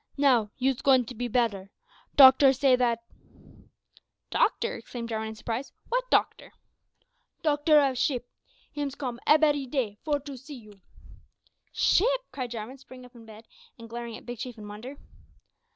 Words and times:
Now, 0.17 0.49
you's 0.57 0.81
goin' 0.81 1.05
to 1.05 1.13
be 1.13 1.27
bedder. 1.27 1.69
Doctor 2.15 2.53
say 2.53 2.75
that" 2.75 3.03
"Doctor!" 4.31 4.77
exclaimed 4.77 5.09
Jarwin 5.09 5.27
in 5.27 5.35
surprise, 5.35 5.71
"what 5.89 6.09
doctor?" 6.09 6.53
"Doctor 7.43 7.79
of 7.79 7.99
ship. 7.99 8.27
Hims 8.71 8.95
come 8.95 9.19
ebbery 9.27 9.67
day 9.67 9.99
for 10.03 10.19
to 10.21 10.37
see 10.37 10.55
you." 10.55 10.81
"Ship!" 11.71 12.07
cried 12.31 12.49
Jarwin, 12.49 12.79
springing 12.79 13.05
up 13.05 13.13
in 13.13 13.21
his 13.21 13.27
bed 13.27 13.45
and 13.77 13.87
glaring 13.87 14.17
at 14.17 14.25
Big 14.25 14.39
Chief 14.39 14.57
in 14.57 14.67
wonder. 14.67 14.95